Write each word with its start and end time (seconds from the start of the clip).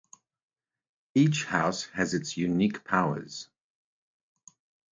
Each 1.13 1.45
house 1.45 1.83
has 1.93 2.15
its 2.15 2.35
unique 2.35 2.83
powers. 2.83 3.49